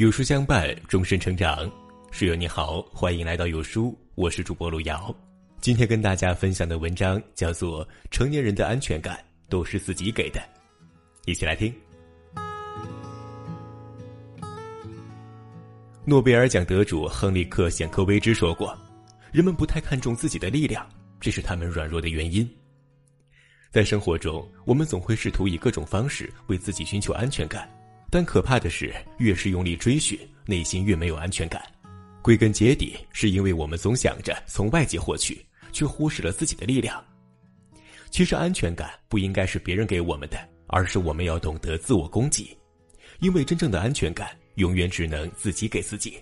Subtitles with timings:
[0.00, 1.70] 有书相伴，终身成长。
[2.10, 5.14] 室友你好，欢迎来到有书，我是主播路遥。
[5.60, 10.40] 今天跟大家分享的文章叫做《成年人的安全感都是自己给的》，
[11.26, 11.70] 一起来听。
[16.06, 18.74] 诺贝尔奖得主亨利克显科威兹说过
[19.30, 20.88] ：“人们不太看重自己的力量，
[21.20, 22.50] 这是他们软弱的原因。”
[23.70, 27.70] 在生活中，我们总会试图以各种方式为自己寻求安全感。
[28.10, 31.62] 但可怕的是，越是用力追寻，内心越没有安全感。
[32.22, 37.02] 归根结底，是因为我们总想着从外界获取，却忽视了自己的力量。
[38.10, 42.58] 其实，安全感不应该是别人给我们的，而是我们要懂得自我供给。
[43.20, 46.18] 因为真正的安全感，永远只能自己给自己。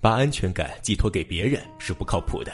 [0.00, 2.52] 把安全感寄托给别人是不靠谱的。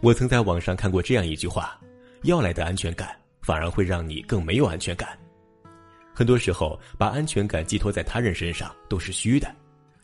[0.00, 1.80] 我曾在网上看过这样一句话：
[2.24, 5.16] 要来的安全感，反而会让你更没有安全感。
[6.22, 9.52] 很多时候，把安全感寄托在他人身上都是虚的。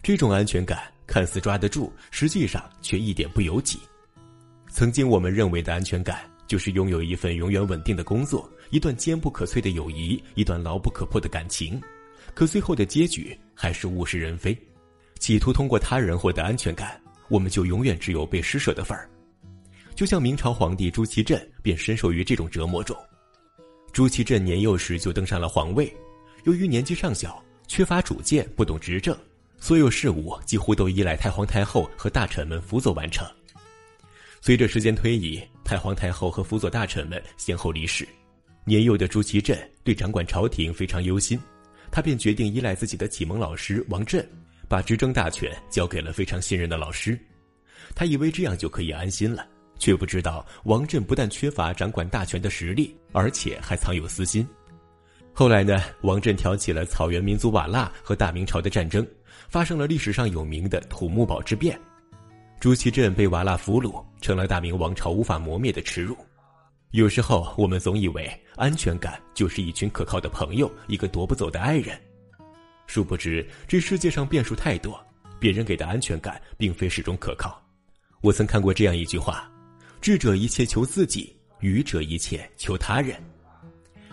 [0.02, 3.78] 这种安全感看似抓得住，实际上却一点不由己。
[4.68, 11.80] 曾经我们认为的安全感，就是拥有一份永远稳定的工作，一段坚不可摧的友谊，一段牢不可破的感情。
[12.34, 14.58] 可最后的结局还是物是人非。
[15.20, 19.08] 企图通过他人获得安全感，我们就永远只有被施舍的份儿。
[19.94, 22.96] 就像明朝皇帝朱祁镇便深受于这种折磨中。
[23.90, 25.92] 朱祁镇年幼时就登上了皇位，
[26.48, 29.14] 由于年纪尚小，缺乏主见，不懂执政，
[29.60, 33.28] 所有事务几乎都依赖太皇太后和大臣们辅佐完成。
[34.40, 38.08] 随着时间推移，太皇太后和辅佐大臣们先后离世，
[38.64, 41.38] 年幼的朱祁镇对掌管朝廷非常忧心，
[41.90, 44.26] 他便决定依赖自己的启蒙老师王振，
[44.70, 47.20] 把执政大权交给了非常信任的老师，
[47.94, 49.46] 他以为这样就可以安心了。
[49.78, 54.48] 却不知道王振不但缺乏掌管大权的实力，而且还藏有私心。
[55.38, 59.06] 后来呢，王振挑起了草原民族瓦剌和大明朝的战争，
[59.48, 61.80] 发生了历史上有名的土木堡之变。
[62.58, 66.16] 朱祁镇被瓦剌俘虏，成了大明王朝无法磨灭的耻辱。
[66.90, 71.96] 有时候，我们总以为安全感就是一群可靠的朋友，一个夺不走的爱人。
[72.88, 75.00] 殊不知，这世界上变数太多，
[75.38, 77.62] 别人给的安全感并非始终可靠。
[78.22, 79.48] 我曾看过这样一句话。
[80.00, 83.22] 智者一切求自己，愚者一切求他人。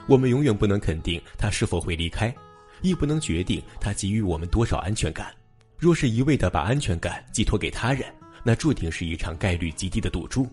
[0.07, 2.33] 我们永远不能肯定他是否会离开，
[2.81, 5.33] 亦不能决定他给予我们多少安全感。
[5.77, 10.47] 若是一味的把安全感寄托给他人，那注定是一场概率极低的赌注，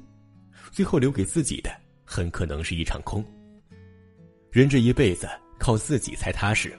[0.70, 1.70] 最后留给自己的
[2.04, 3.24] 很可能是一场空。
[4.50, 6.76] 人这一辈子靠自己才踏实。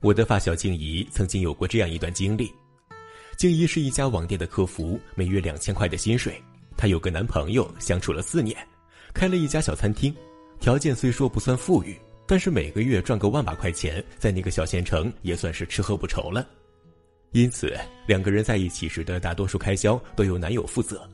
[0.00, 2.52] 我的发小静怡曾经有过这样一段经历：
[3.36, 6.40] 静怡是一家网店的客服，每月两千块的薪水。
[6.76, 8.56] 她有个男朋友，相处了四年，
[9.12, 10.14] 开了一家小餐厅，
[10.64, 11.94] 条件虽说不算富裕，
[12.26, 16.48] 但是每个月赚个万把块钱，在那个小县城也算是吃喝不愁了。
[17.32, 21.06] 因此，两个人在一起时的大多数开销都由男友负责。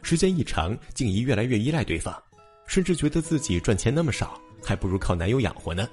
[0.00, 2.14] 时间一长，静怡越来越依赖对方，
[2.68, 5.88] 甚至觉得自己赚钱那么少，还不如靠男友养活呢。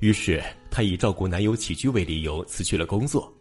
[0.00, 3.32] 于是，她以照顾男友起居为理由辞去了工作，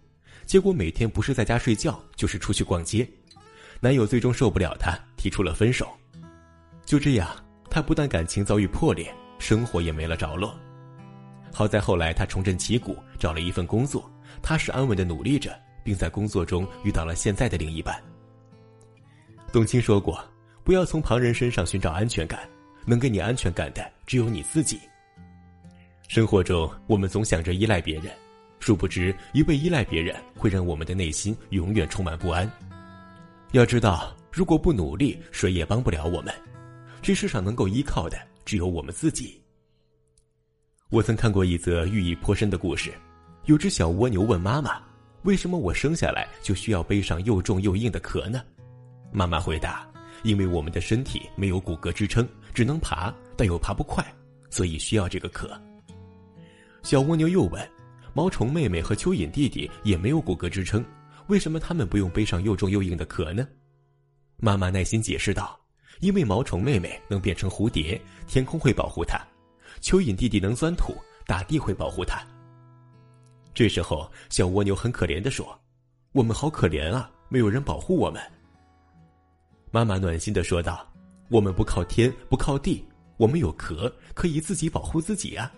[0.45, 3.09] 结果每天不是在家睡觉，就是出去逛街。
[3.79, 5.87] 男友最终受不了她，提出了分手。
[6.85, 7.27] 就这样，
[7.73, 10.55] 他不但感情遭遇破裂，生活也没了着落。
[11.51, 14.07] 好在后来他重振旗鼓，找了一份工作，
[14.43, 17.99] 踏实安稳的努力着，并在工作中遇到了现在的另一半。
[19.51, 20.23] 董卿说过
[20.63, 22.47] ：“不要从旁人身上寻找安全感，
[22.85, 24.79] 能给你安全感的只有你自己。”
[26.07, 28.13] 生活中，我们总想着依赖别人，
[28.59, 32.47] 殊不知一味依赖别人，会让我们的内心永远充满不安。
[33.51, 36.31] 要知道，如果不努力，谁也帮不了我们。
[37.03, 39.37] 这世上能够依靠的，只有我们自己。
[40.89, 42.93] 我曾看过一则寓意颇深的故事：
[43.43, 44.81] 有只小蜗牛问妈妈
[45.23, 48.41] ：“为什么我生下来就需要背上又重又硬的壳呢？”
[49.11, 49.85] 妈妈回答
[50.23, 54.01] ：“因为我们的身体没有骨骼支撑，只能爬，但又爬不快，
[54.49, 55.59] 所以需要这个壳。”
[56.83, 57.69] 小蜗牛又问
[58.15, 60.81] ：“毛虫妹妹和蚯蚓弟弟也没有骨骼支撑。”
[61.27, 63.45] 为什么他们不用背上又重又硬的壳呢？
[64.37, 65.59] 妈妈耐心解释道
[65.99, 69.19] ：“因为毛虫妹妹能变成蝴蝶，天空会保护她；
[69.81, 70.95] 蚯蚓弟弟能钻土，
[71.25, 72.21] 大地会保护他。”
[73.53, 75.59] 这时候，小蜗牛很可怜的说
[76.11, 78.21] ：“我们好可怜啊，没有人保护我们。”
[79.71, 80.87] 妈妈暖心的说道
[81.29, 82.83] ：“我们不靠天，不靠地，
[83.17, 85.51] 我们有壳，可以自己保护自己啊。”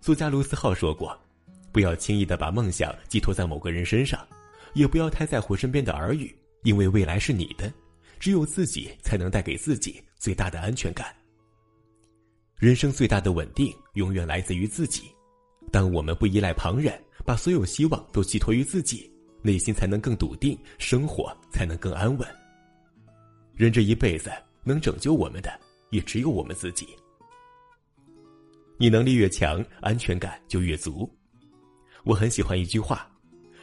[0.00, 1.16] 作家卢思浩说过。
[1.70, 4.20] 不要轻易的把梦想寄托在某个人身上，
[4.74, 7.72] 也不要太在乎身边的耳语，因为未来是你的，
[8.22, 11.12] 只有自己才能带给自己最大的安全感。
[12.56, 15.10] 人生最大的稳定，永远来自于自己。
[15.72, 22.28] 当我们不依赖旁人，把所有希望都寄托于自己，内心才能更笃定，生活才能更安稳。
[23.54, 24.30] 人这一辈子
[24.62, 25.50] 能拯救我们的，
[25.90, 26.86] 也只有我们自己。
[28.78, 31.12] 你能力越强，安全感就越足。
[32.04, 33.10] 我很喜欢一句话：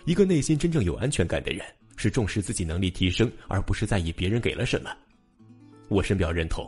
[0.03, 1.65] 一个内心真正有安全感的人，
[1.99, 4.89] 是重视自己能力提升，而不是在意别人给了什么。
[5.89, 6.65] 我深表认同。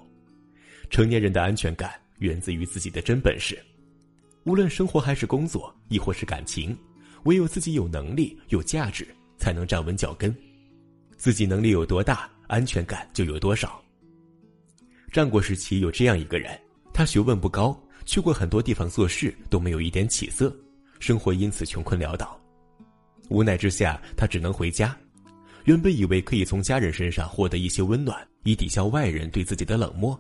[0.90, 3.58] 成年人的安全感源自于自己的真本事。
[4.44, 6.78] 无论生活还是工作，亦或是感情，
[7.24, 9.08] 唯有自己有能力、有价值，
[9.38, 10.36] 才能站稳脚跟。
[11.16, 13.82] 自己能力有多大，安全感就有多少。
[15.14, 16.60] 战国时期有这样一个人，
[16.94, 20.54] 他学问不高，去过很多地方做事都没有一点起色，
[21.00, 22.38] 生活因此穷困潦倒。
[23.30, 24.94] 无奈之下，他只能回家。
[25.66, 30.20] 原本以为可以从家人身上获得一些温暖，以抵消外人对自己的冷漠，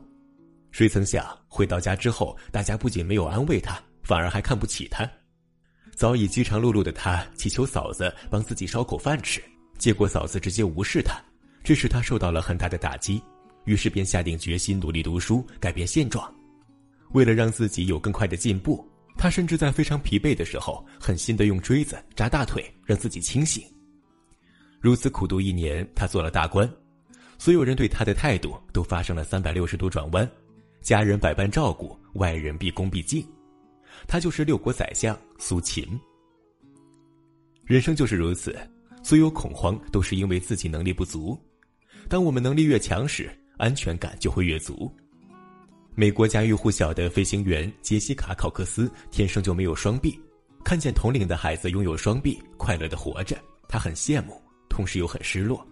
[0.71, 3.79] 谁曾想回到家之后，大家不仅没有安慰他。
[4.03, 5.09] 反而还看不起他，
[5.95, 9.41] 早已饥肠辘辘的他祈求嫂子帮自己烧口饭吃，
[9.77, 11.21] 结果嫂子直接无视他，
[11.63, 13.21] 这使他受到了很大的打击，
[13.65, 16.29] 于是便下定决心努力读书，改变现状。
[17.11, 18.83] 为了让自己有更快的进步，
[19.17, 23.63] 他甚至在非常疲惫的时候，狠心的用锥子扎大腿，让自己清醒。
[24.81, 26.67] 如此苦读一年，他做了大官，
[27.37, 30.27] 所有人对他的态度都发生了三百六十度转弯，
[30.81, 33.23] 家人百般照顾，外人毕恭毕敬。
[34.07, 35.87] 他就是六国宰相苏秦。
[37.63, 38.57] 人生就是如此，
[39.03, 41.39] 所有恐慌都是因为自己能力不足。
[42.09, 44.91] 当我们能力越强时，安全感就会越足。
[45.93, 50.19] 美国家喻户晓的飞行员杰西卡·考克斯天生就没有双臂，
[50.63, 53.37] 看见同龄的孩子拥有双臂，快乐的活着，
[53.67, 55.67] 他很羡慕，同时又很失落。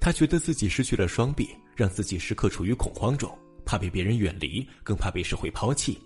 [0.00, 3.32] 他觉得自己失去了双臂，让自己时刻处于恐慌中，
[3.64, 5.98] 怕被别人远离，更怕被社会抛弃。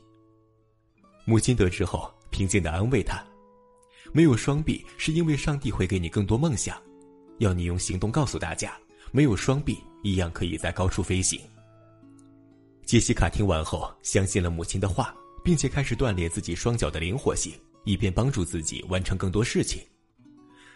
[1.25, 3.25] 母亲得知后，平静的安慰他
[4.13, 6.81] ：“没有双臂，是因为上帝会给你更多梦想，
[7.39, 8.79] 要你用行动告诉大家，
[9.11, 11.41] 没有双臂一样可以在高处飞行。”
[12.87, 15.15] 杰西卡听完后，相信了母亲的话，
[15.45, 17.53] 并且开始锻炼自己双脚的灵活性，
[17.85, 19.83] 以便帮助自己完成更多事情。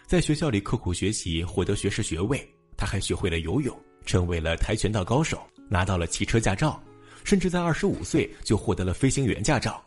[0.07, 2.47] 在学校里刻苦学习，获得学士学位，
[2.77, 3.75] 他还学会了游泳，
[4.05, 6.79] 成为了跆拳道高手，拿到了汽车驾照，
[7.23, 9.83] 甚至在二十五岁就获得了飞行员驾照。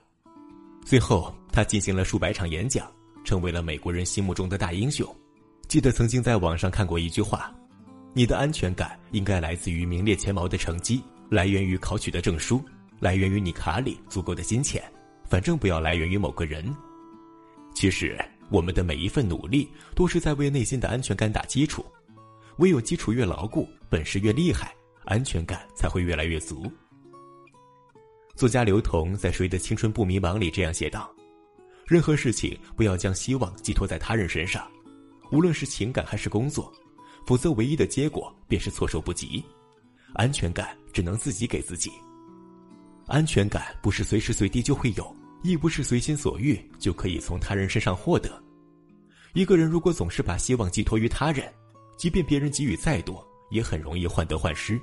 [0.85, 2.91] 最后，他进行了数百场演讲，
[3.25, 5.07] 成为了美国人心目中的大英雄。
[5.69, 7.55] 记得曾经在网上看过一句话
[8.13, 11.01] ：“你的安全感应该来自于名列前茅的成绩，
[11.31, 12.61] 来源于考取的证书，
[12.99, 14.83] 来源于你卡里足够的金钱，
[15.29, 16.75] 反正不要来源于某个人。”
[17.73, 18.19] 其实，
[18.51, 21.85] 我们的每一份努力都是在为内心的安全感打基础。
[22.59, 24.75] 唯有基础越牢固，本事越厉害，
[25.05, 26.71] 安全感才会越来越足。
[28.35, 31.13] 作家刘同在《谁的青春不迷茫》里这样写道
[31.87, 34.69] ：“任何事情不要将希望寄托在他人身上，
[35.31, 36.73] 无论是情感还是工作，
[37.27, 39.45] 否则唯一的结果便是措手不及。
[40.15, 41.91] 安全感只能自己给自己。
[43.07, 48.31] 安全感不是随时随地就会有，亦不是随心所欲就可以从他人身上获得。
[49.35, 51.53] 一个人如果总是把希望寄托于他人，
[51.97, 54.81] 即便别人给予再多，也很容易患得患失。”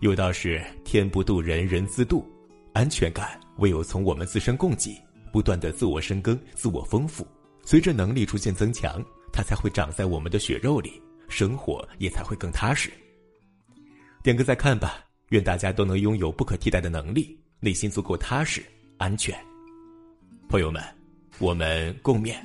[0.00, 2.26] 有道是“天不渡人，人自渡”，
[2.74, 5.00] 安全感唯有从我们自身供给，
[5.32, 7.26] 不断的自我深耕、自我丰富，
[7.64, 9.00] 随着能力逐渐增强，
[9.32, 12.90] 它才会长在我们的血肉里，生活也才会更踏实。
[14.24, 18.60] 点个再看吧，愿大家都能拥有不可替代的能力，内心足够踏实、
[19.02, 19.36] 安全。
[20.48, 20.80] 朋友们，
[21.40, 22.36] 我们共勉。